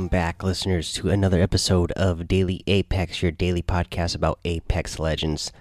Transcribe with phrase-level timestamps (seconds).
[0.00, 5.52] welcome back, listeners, to another episode of Daily Apex, your daily podcast about Apex Legends.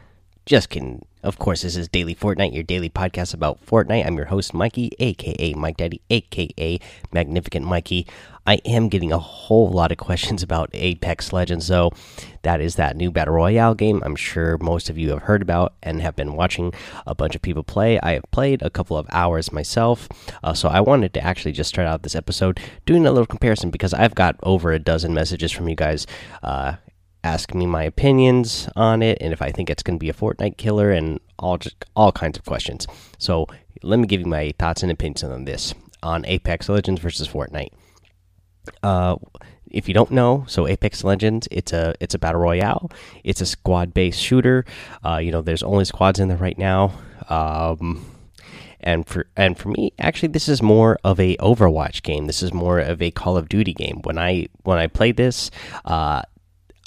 [0.49, 1.05] Just kidding.
[1.21, 4.03] Of course, this is Daily Fortnite, your daily podcast about Fortnite.
[4.03, 6.79] I'm your host, Mikey, aka Mike Daddy, aka
[7.11, 8.07] Magnificent Mikey.
[8.47, 11.91] I am getting a whole lot of questions about Apex Legends, though.
[12.41, 15.75] That is that new Battle Royale game I'm sure most of you have heard about
[15.83, 16.73] and have been watching
[17.05, 17.99] a bunch of people play.
[17.99, 20.09] I have played a couple of hours myself,
[20.43, 23.69] uh, so I wanted to actually just start out this episode doing a little comparison
[23.69, 26.07] because I've got over a dozen messages from you guys.
[26.41, 26.77] Uh,
[27.23, 30.13] ask me my opinions on it and if I think it's going to be a
[30.13, 32.87] Fortnite killer and all just all kinds of questions.
[33.17, 33.47] So
[33.83, 37.71] let me give you my thoughts and opinions on this on Apex Legends versus Fortnite.
[38.83, 39.17] Uh,
[39.69, 42.89] if you don't know, so Apex Legends, it's a it's a battle royale.
[43.23, 44.65] It's a squad based shooter.
[45.05, 46.93] Uh, you know, there's only squads in there right now.
[47.29, 48.05] Um,
[48.79, 52.25] and for and for me, actually, this is more of a Overwatch game.
[52.25, 54.01] This is more of a Call of Duty game.
[54.03, 55.51] When I when I played this,
[55.85, 56.23] uh,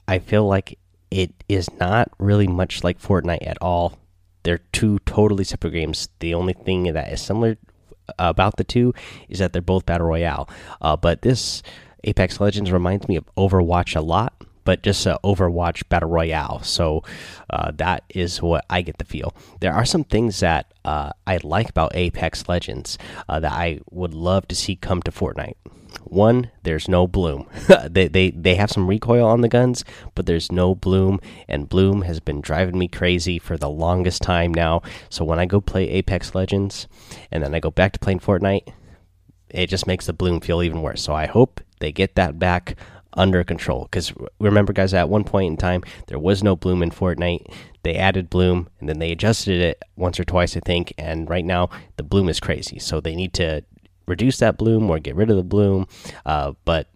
[0.08, 0.78] I feel like
[1.11, 3.98] it is not really much like Fortnite at all.
[4.42, 6.08] They're two totally separate games.
[6.19, 7.56] The only thing that is similar
[8.19, 8.95] about the two
[9.28, 10.48] is that they're both battle royale.
[10.80, 11.62] Uh, but this
[12.05, 16.62] Apex Legends reminds me of Overwatch a lot, but just uh, Overwatch battle royale.
[16.62, 17.03] So
[17.50, 19.34] uh, that is what I get the feel.
[19.61, 24.14] There are some things that uh, I like about Apex Legends uh, that I would
[24.14, 25.55] love to see come to Fortnite.
[26.05, 27.48] One, there's no bloom.
[27.91, 32.03] they, they they have some recoil on the guns, but there's no bloom, and bloom
[32.03, 34.83] has been driving me crazy for the longest time now.
[35.09, 36.87] So when I go play Apex Legends,
[37.31, 38.73] and then I go back to playing Fortnite,
[39.51, 41.03] it just makes the bloom feel even worse.
[41.03, 42.77] So I hope they get that back
[43.15, 43.83] under control.
[43.85, 47.53] Because remember, guys, at one point in time, there was no bloom in Fortnite.
[47.83, 50.92] They added bloom and then they adjusted it once or twice, I think.
[50.97, 52.79] And right now, the bloom is crazy.
[52.79, 53.64] So they need to
[54.12, 55.86] reduce that bloom or get rid of the bloom.
[56.24, 56.89] Uh, but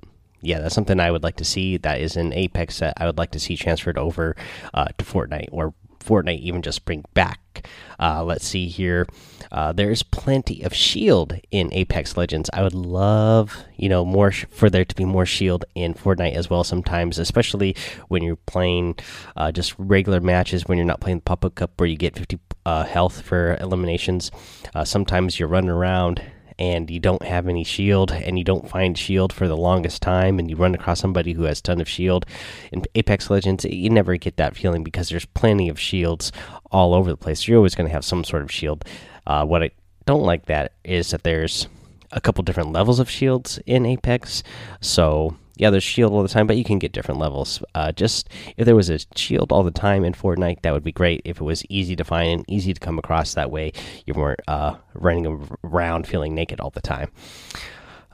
[0.42, 1.76] yeah, that's something I would like to see.
[1.76, 4.36] That is an Apex that I would like to see transferred over
[4.74, 5.74] uh, to Fortnite or
[6.06, 7.66] Fortnite even just bring back.
[7.98, 9.06] Uh, let's see here.
[9.50, 12.48] Uh, there's plenty of shield in Apex Legends.
[12.52, 16.48] I would love, you know, more for there to be more shield in Fortnite as
[16.48, 16.62] well.
[16.62, 17.74] Sometimes, especially
[18.08, 18.96] when you're playing
[19.36, 22.16] uh, just regular matches, when you're not playing the pop up cup where you get
[22.16, 24.30] 50 uh, health for eliminations.
[24.74, 26.22] Uh, sometimes you're running around
[26.58, 30.38] and you don't have any shield and you don't find shield for the longest time
[30.38, 32.26] and you run across somebody who has ton of shield.
[32.72, 36.32] In apex legends you never get that feeling because there's plenty of shields
[36.70, 37.46] all over the place.
[37.46, 38.84] You're always going to have some sort of shield.
[39.26, 39.70] Uh, what i
[40.04, 41.66] don't like that is that there's
[42.12, 44.42] a couple different levels of shields in apex.
[44.80, 47.62] So yeah, there's shield all the time, but you can get different levels.
[47.74, 50.92] Uh, just if there was a shield all the time in Fortnite, that would be
[50.92, 51.22] great.
[51.24, 53.72] If it was easy to find and easy to come across, that way
[54.04, 57.10] you weren't uh, running around feeling naked all the time.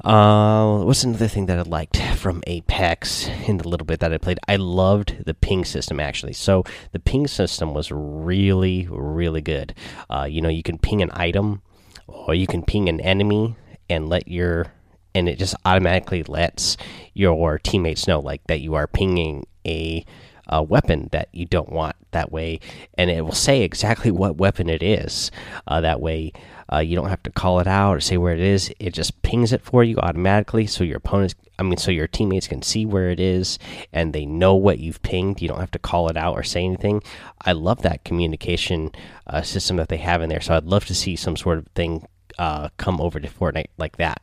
[0.05, 4.19] Uh, what's another thing that I liked from Apex in the little bit that I
[4.19, 4.41] played?
[4.49, 6.33] I loved the ping system actually.
[6.33, 9.75] So the ping system was really, really good.
[10.11, 11.63] Uh, you know, you can ping an item
[12.09, 13.57] or you can ping an enemy
[13.89, 14.73] and let your
[15.15, 16.77] and it just automatically lets
[17.15, 20.05] your teammates know like that you are pinging a,
[20.49, 22.59] a, weapon that you don't want that way
[22.99, 25.31] and it will say exactly what weapon it is.
[25.67, 26.33] Uh, that way
[26.73, 28.73] uh, you don't have to call it out or say where it is.
[28.79, 32.49] It just pings it for you automatically so your opponents i mean so your teammates
[32.49, 33.59] can see where it is
[33.93, 35.43] and they know what you've pinged.
[35.43, 37.03] You don't have to call it out or say anything.
[37.43, 38.93] I love that communication
[39.27, 41.67] uh, system that they have in there so i'd love to see some sort of
[41.75, 42.07] thing
[42.39, 44.21] uh, come over to fortnite like that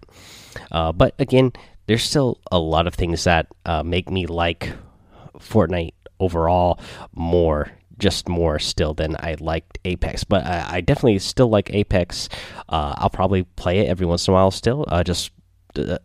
[0.71, 1.51] uh, but again,
[1.87, 4.71] there's still a lot of things that uh, make me like
[5.39, 6.79] Fortnite overall
[7.15, 10.23] more, just more still than I liked Apex.
[10.23, 12.29] But I, I definitely still like Apex.
[12.67, 15.31] Uh, I'll probably play it every once in a while still, uh, just
[15.75, 15.97] uh,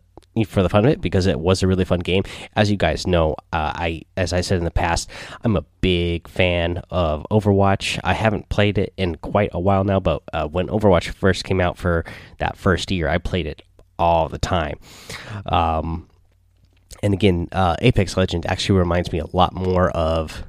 [0.47, 2.23] for the fun of it because it was a really fun game.
[2.55, 5.09] As you guys know, uh, I as I said in the past,
[5.43, 7.99] I'm a big fan of Overwatch.
[8.03, 11.61] I haven't played it in quite a while now, but uh, when Overwatch first came
[11.61, 12.03] out for
[12.39, 13.61] that first year, I played it
[13.97, 14.77] all the time.
[15.45, 16.07] Um,
[17.03, 20.43] and again, uh, Apex Legend actually reminds me a lot more of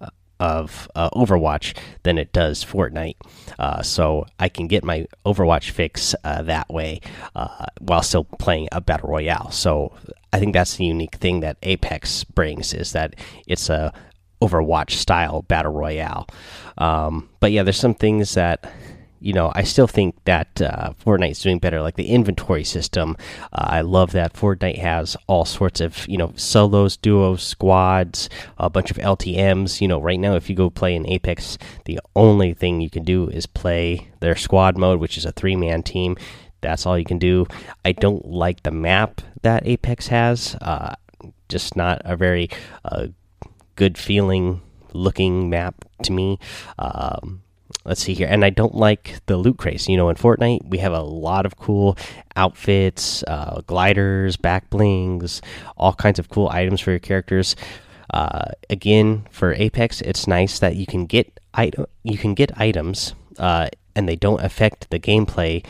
[0.00, 0.08] uh,
[0.40, 3.16] of uh, Overwatch than it does Fortnite.
[3.58, 7.00] Uh, so I can get my Overwatch fix uh, that way
[7.34, 9.50] uh, while still playing a battle royale.
[9.50, 9.92] So
[10.32, 13.14] I think that's the unique thing that Apex brings is that
[13.46, 13.92] it's a
[14.40, 16.28] Overwatch style battle royale.
[16.76, 18.72] Um, but yeah, there's some things that
[19.20, 21.82] you know, I still think that uh, Fortnite's doing better.
[21.82, 23.16] Like the inventory system,
[23.52, 28.28] uh, I love that Fortnite has all sorts of you know solos, duos, squads,
[28.58, 29.80] a bunch of LTM's.
[29.80, 33.04] You know, right now if you go play in Apex, the only thing you can
[33.04, 36.16] do is play their squad mode, which is a three man team.
[36.60, 37.46] that's all you can do.
[37.84, 40.56] I don't like the map that Apex has.
[40.60, 40.94] Uh,
[41.48, 42.50] just not a very
[42.84, 43.08] uh,
[43.76, 44.60] good feeling
[44.92, 46.38] looking map to me.
[46.78, 47.42] Um,
[47.84, 48.28] let's see here.
[48.28, 51.46] And i don't like the loot crates you know in fortnite we have a lot
[51.46, 51.96] of cool
[52.36, 55.42] outfits uh, gliders back blings
[55.76, 57.56] all kinds of cool items for your characters.
[58.12, 63.14] Uh, again for apex it's nice that you can get item you can get items
[63.38, 65.62] uh, and they don't affect the gameplay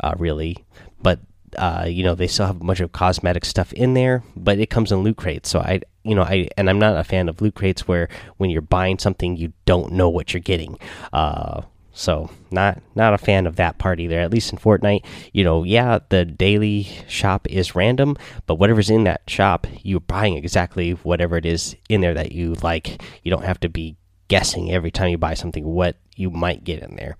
[0.00, 0.56] uh, really
[1.02, 1.20] but
[1.56, 4.70] uh, you know they still have a bunch of cosmetic stuff in there but it
[4.70, 5.48] comes in loot crates.
[5.48, 8.50] So i you know i and i'm not a fan of loot crates where when
[8.50, 10.78] you're buying something you don't know what you're getting.
[11.12, 11.62] Uh,
[11.94, 14.18] so not not a fan of that part either.
[14.18, 18.16] At least in fortnite you know yeah the daily shop is random
[18.46, 22.54] but whatever's in that shop you're buying exactly whatever it is in there that you
[22.62, 23.02] like.
[23.22, 23.96] You don't have to be
[24.28, 27.16] guessing every time you buy something what you might get in there.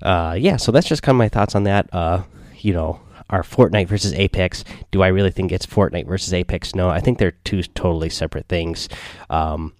[0.00, 1.92] Uh, yeah so that's just kind of my thoughts on that.
[1.92, 2.22] Uh,
[2.60, 3.00] you know
[3.30, 4.64] are Fortnite versus Apex.
[4.90, 6.74] Do I really think it's Fortnite versus Apex?
[6.74, 8.88] No, I think they're two totally separate things.
[9.30, 9.74] Um,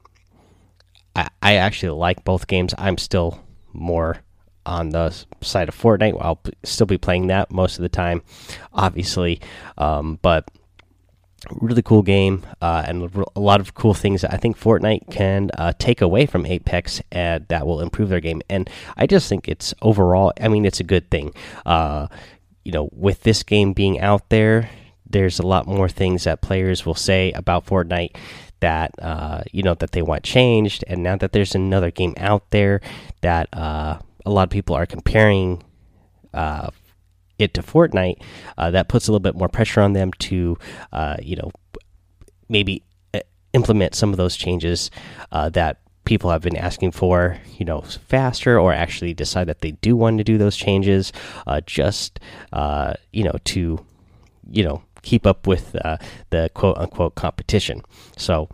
[1.16, 2.74] I, I actually like both games.
[2.78, 3.42] I'm still
[3.72, 4.18] more
[4.66, 5.10] on the
[5.40, 6.16] side of Fortnite.
[6.20, 8.22] I'll still be playing that most of the time,
[8.72, 9.40] obviously.
[9.78, 10.48] Um, but
[11.52, 15.50] really cool game uh, and a lot of cool things that I think Fortnite can
[15.56, 18.42] uh, take away from Apex and that will improve their game.
[18.50, 21.32] And I just think it's overall, I mean, it's a good thing.
[21.64, 22.08] Uh,
[22.68, 24.68] you know, with this game being out there,
[25.08, 28.14] there's a lot more things that players will say about Fortnite
[28.60, 30.84] that uh, you know that they want changed.
[30.86, 32.82] And now that there's another game out there
[33.22, 35.64] that uh, a lot of people are comparing
[36.34, 36.68] uh,
[37.38, 38.20] it to Fortnite,
[38.58, 40.58] uh, that puts a little bit more pressure on them to
[40.92, 41.50] uh, you know
[42.50, 42.82] maybe
[43.14, 43.20] uh,
[43.54, 44.90] implement some of those changes
[45.32, 49.94] that people have been asking for, you know, faster, or actually decide that they do
[49.94, 51.12] want to do those changes,
[51.46, 52.18] uh, just
[52.50, 53.78] uh, you know to
[54.50, 55.98] you know keep up with uh,
[56.30, 57.82] the quote unquote competition.
[58.16, 58.48] So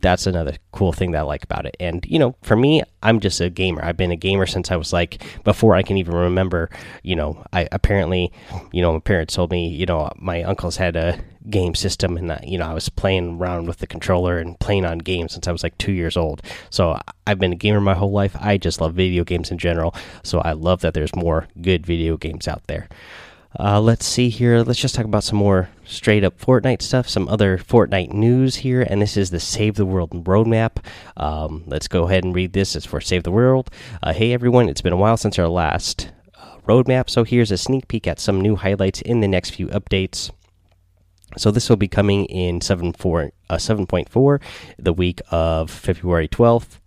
[0.00, 1.76] that's another cool thing that I like about it.
[1.80, 3.84] And you know, for me, I'm just a gamer.
[3.84, 6.70] I've been a gamer since I was like before I can even remember.
[7.02, 8.32] You know, I apparently,
[8.72, 11.18] you know, my parents told me, you know, my uncles had a
[11.50, 14.84] game system, and that, you know, I was playing around with the controller and playing
[14.84, 16.42] on games since I was like two years old.
[16.70, 18.36] So I've been a gamer my whole life.
[18.38, 19.94] I just love video games in general.
[20.22, 22.88] So I love that there's more good video games out there.
[23.58, 24.62] Uh, let's see here.
[24.62, 28.82] Let's just talk about some more straight up Fortnite stuff, some other Fortnite news here.
[28.82, 30.84] And this is the Save the World roadmap.
[31.16, 32.76] Um, let's go ahead and read this.
[32.76, 33.70] It's for Save the World.
[34.02, 34.68] Uh, hey, everyone.
[34.68, 37.08] It's been a while since our last uh, roadmap.
[37.08, 40.30] So here's a sneak peek at some new highlights in the next few updates.
[41.36, 44.40] So this will be coming in 7.4, uh, 7.4
[44.78, 46.78] the week of February 12th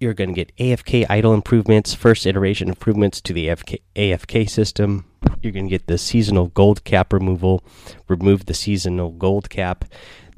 [0.00, 5.04] you're going to get AFK idle improvements, first iteration improvements to the AFK, AFK system,
[5.42, 7.62] you're going to get the seasonal gold cap removal.
[8.08, 9.84] Remove the seasonal gold cap.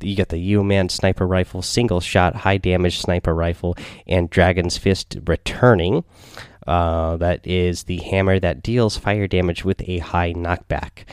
[0.01, 5.17] You get the Uman sniper rifle, single shot, high damage sniper rifle, and Dragon's Fist
[5.27, 6.05] returning.
[6.67, 11.05] Uh, that is the hammer that deals fire damage with a high knockback.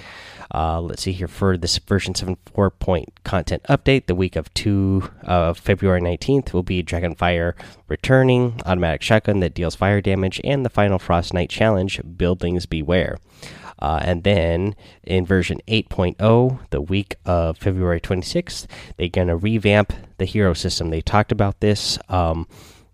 [0.54, 4.08] Uh, let's see here for this version 7.4 point content update.
[4.08, 7.54] The week of 2 uh, February 19th will be Dragonfire
[7.88, 13.18] returning, automatic shotgun that deals fire damage, and the final Frostnite challenge, Buildings Beware.
[13.82, 18.68] Uh, and then in version 8.0, the week of February 26th,
[18.98, 20.90] they're going to revamp the hero system.
[20.90, 21.98] They talked about this.
[22.10, 22.48] Um,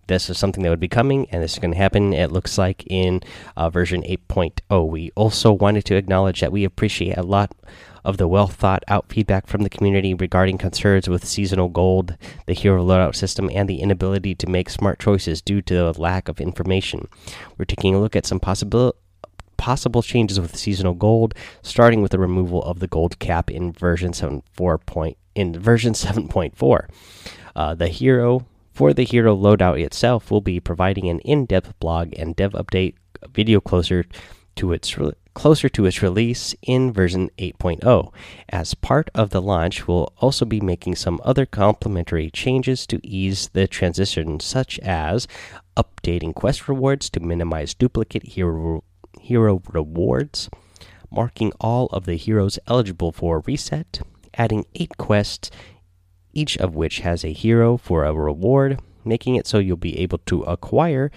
[0.07, 2.57] this is something that would be coming, and this is going to happen, it looks
[2.59, 3.21] like, in
[3.57, 4.87] uh, version 8.0.
[4.87, 7.51] We also wanted to acknowledge that we appreciate a lot
[8.03, 12.15] of the well thought out feedback from the community regarding concerns with seasonal gold,
[12.45, 16.29] the hero loadout system, and the inability to make smart choices due to the lack
[16.29, 17.07] of information.
[17.57, 18.95] We're taking a look at some possible
[19.57, 24.12] possible changes with seasonal gold, starting with the removal of the gold cap in version
[24.12, 26.89] 7.4 point in version 7.4.
[27.55, 32.35] Uh, the hero for the hero loadout itself will be providing an in-depth blog and
[32.35, 32.95] dev update
[33.29, 34.05] video closer
[34.55, 34.95] to its
[35.33, 38.13] closer to its release in version 8.0.
[38.50, 43.50] As part of the launch, we'll also be making some other complementary changes to ease
[43.50, 45.27] the transition, such as
[45.75, 48.83] updating quest rewards to minimize duplicate hero
[49.19, 50.50] hero rewards,
[51.12, 54.01] marking all of the heroes eligible for reset,
[54.34, 55.51] adding 8 quests,
[56.34, 60.17] each of which has a hero for a reward, making it so you'll be able
[60.17, 61.12] to acquire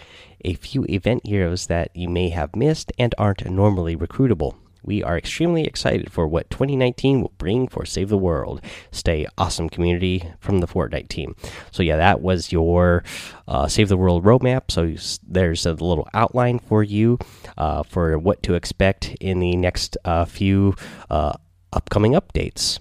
[0.45, 4.55] a few event heroes that you may have missed and aren't normally recruitable.
[4.83, 8.61] We are extremely excited for what 2019 will bring for Save the World.
[8.91, 11.35] Stay awesome community from the Fortnite team.
[11.71, 13.05] So, yeah, that was your
[13.47, 14.71] uh, Save the World roadmap.
[14.71, 14.95] So,
[15.27, 17.19] there's a little outline for you
[17.57, 20.75] uh, for what to expect in the next uh, few
[21.11, 21.33] uh,
[21.73, 22.79] upcoming updates.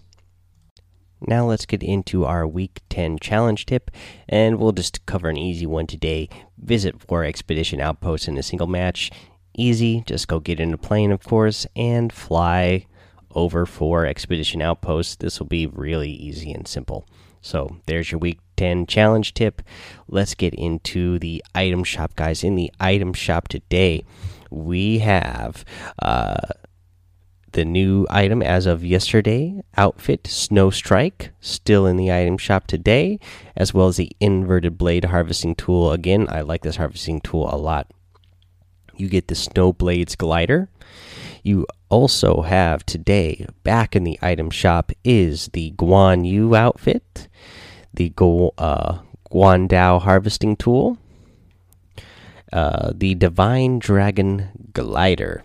[1.22, 3.90] Now let's get into our week 10 challenge tip,
[4.30, 6.30] and we'll just cover an easy one today.
[6.60, 9.10] Visit four expedition outposts in a single match.
[9.60, 12.86] Easy, just go get in a plane, of course, and fly
[13.34, 15.16] over four expedition outposts.
[15.16, 17.08] This will be really easy and simple.
[17.42, 19.64] So there's your week 10 challenge tip.
[20.08, 22.44] Let's get into the item shop, guys.
[22.44, 24.06] In the item shop today,
[24.52, 25.66] we have
[26.04, 26.38] uh,
[27.54, 33.20] the new item as of yesterday outfit Snow Strike, still in the item shop today,
[33.56, 35.92] as well as the inverted blade harvesting tool.
[35.92, 37.92] Again, I like this harvesting tool a lot.
[38.98, 40.70] You get the Snow Blades glider.
[41.44, 47.28] You also have today back in the item shop is the Guan Yu outfit,
[47.94, 49.00] the Gu uh,
[49.32, 50.98] harvesting tool,
[52.52, 55.44] uh, the Divine Dragon glider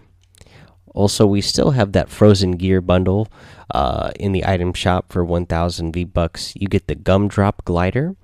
[0.95, 3.29] also, we still have that frozen gear bundle
[3.75, 6.53] uh, in the item shop for 1,000 V bucks.
[6.55, 8.15] You get the gumdrop glider.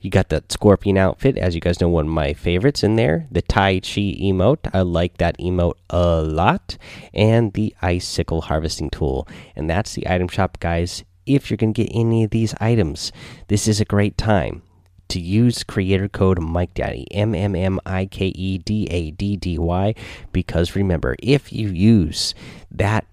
[0.00, 3.26] You got that scorpion outfit, as you guys know, one of my favorites in there.
[3.30, 6.76] The Tai Chi emote, I like that emote a lot,
[7.14, 9.26] and the icicle harvesting tool.
[9.56, 11.02] And that's the item shop, guys.
[11.24, 13.10] If you're gonna get any of these items,
[13.48, 14.62] this is a great time
[15.08, 19.36] to use creator code Mike Daddy M M M I K E D A D
[19.36, 19.94] D Y
[20.32, 22.34] because remember if you use
[22.70, 23.06] that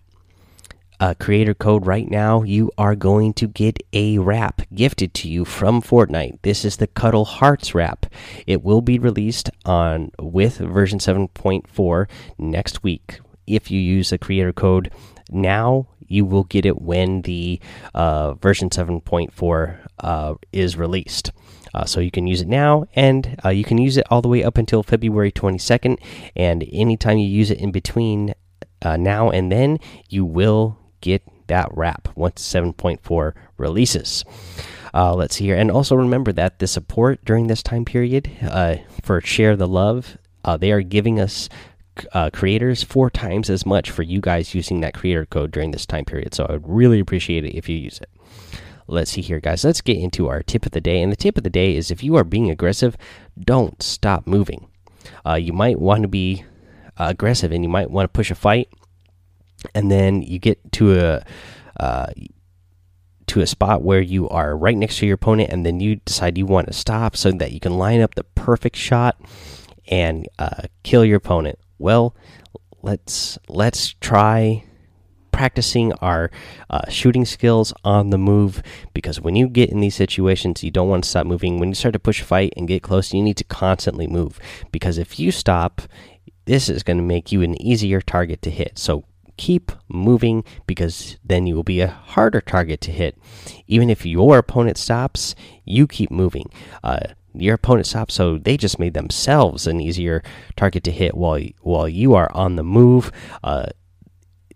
[1.03, 5.43] uh, creator code right now, you are going to get a wrap gifted to you
[5.43, 6.41] from Fortnite.
[6.43, 8.05] This is the Cuddle Hearts wrap.
[8.47, 13.19] It will be released on with version 7.4 next week.
[13.45, 14.91] If you use the creator code
[15.29, 17.59] now, you will get it when the
[17.93, 21.33] uh, version 7.4 uh, is released.
[21.73, 24.29] Uh, so you can use it now, and uh, you can use it all the
[24.29, 25.97] way up until February 22nd.
[26.33, 28.35] And anytime you use it in between
[28.81, 34.23] uh, now and then, you will get that wrap once 7.4 releases.
[34.93, 38.77] Uh, let's see here, and also remember that the support during this time period uh,
[39.01, 41.49] for Share the Love, uh, they are giving us
[42.13, 45.85] uh, creators four times as much for you guys using that creator code during this
[45.85, 46.33] time period.
[46.33, 48.09] So I would really appreciate it if you use it.
[48.87, 49.63] Let's see here, guys.
[49.63, 51.01] Let's get into our tip of the day.
[51.01, 52.97] And the tip of the day is if you are being aggressive,
[53.39, 54.67] don't stop moving.
[55.25, 56.45] Uh, you might want to be
[56.97, 58.69] aggressive and you might want to push a fight,
[59.73, 61.23] and then you get to a
[61.79, 62.07] uh,
[63.27, 66.37] to a spot where you are right next to your opponent, and then you decide
[66.37, 69.19] you want to stop so that you can line up the perfect shot
[69.87, 71.57] and uh, kill your opponent.
[71.79, 72.15] Well,
[72.81, 74.63] let's let's try
[75.31, 76.29] practicing our
[76.69, 78.61] uh, shooting skills on the move
[78.93, 81.59] because when you get in these situations, you don't want to stop moving.
[81.59, 84.39] When you start to push a fight and get close, you need to constantly move
[84.71, 85.81] because if you stop,
[86.45, 88.77] this is going to make you an easier target to hit.
[88.77, 89.05] So
[89.37, 93.17] keep moving because then you will be a harder target to hit.
[93.67, 95.35] Even if your opponent stops,
[95.65, 96.49] you keep moving.
[96.83, 96.99] Uh,
[97.33, 100.21] your opponent stops, so they just made themselves an easier
[100.55, 103.11] target to hit while while you are on the move.
[103.43, 103.67] Uh,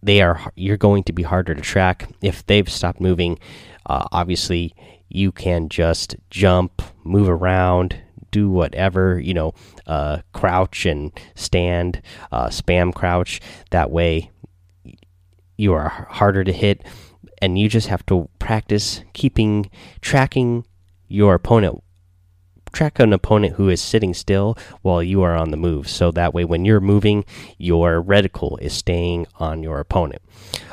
[0.04, 3.40] they are you're going to be harder to track if they've stopped moving.
[3.86, 4.76] Uh, obviously,
[5.10, 8.00] you can just jump, move around,
[8.32, 9.54] do whatever you know,
[9.88, 13.42] uh, crouch and stand, uh, spam crouch.
[13.72, 14.30] That way,
[15.58, 16.84] you are harder to hit,
[17.42, 19.70] and you just have to practice keeping
[20.02, 20.66] tracking
[21.08, 21.84] your opponent
[22.78, 25.90] track an opponent who is sitting still while you are on the move.
[25.90, 27.26] So that way, when you're moving,
[27.58, 30.22] your reticle is staying on your opponent.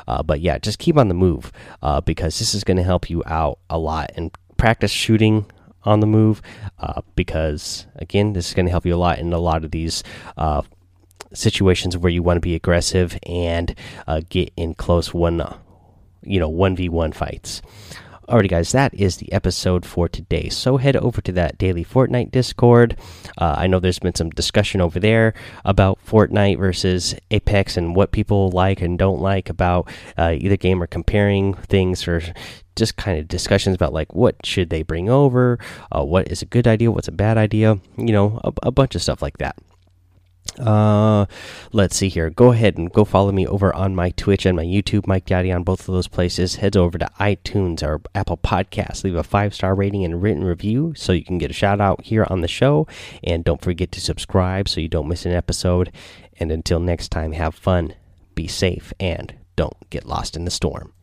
[0.07, 1.51] Uh, but yeah, just keep on the move
[1.83, 5.47] uh, because this is going to help you out a lot and practice shooting
[5.85, 6.43] on the move
[6.79, 9.71] uh, because again, this is going to help you a lot in a lot of
[9.71, 10.03] these
[10.37, 10.63] uh,
[11.35, 13.75] situations where you want to be aggressive and
[14.07, 15.43] uh, get in close one,
[16.23, 17.63] you know, one v one fights.
[18.27, 20.49] Alrighty, guys, that is the episode for today.
[20.49, 22.97] So head over to that daily Fortnite Discord.
[23.37, 25.35] Uh, I know there's been some discussion over there
[25.67, 30.83] about Fortnite versus Apex and what people like and don't like about uh, either game
[30.83, 32.23] or comparing things or
[32.77, 35.59] just kind of discussions about like what should they bring over,
[35.93, 38.95] uh, what is a good idea, what's a bad idea, you know, a, a bunch
[38.95, 39.55] of stuff like that.
[40.59, 41.27] Uh,
[41.73, 42.31] let's see here.
[42.31, 45.53] Go ahead and go follow me over on my Twitch and my YouTube, Mike Daddy,
[45.53, 46.57] on both of those places.
[46.57, 49.05] Head over to iTunes or Apple Podcasts.
[49.05, 52.05] Leave a five star rating and written review so you can get a shout out
[52.05, 52.87] here on the show.
[53.23, 55.93] And don't forget to subscribe so you don't miss an episode.
[56.39, 57.95] And until next time, have fun.
[58.35, 60.94] be safe, and don't get lost in the storm.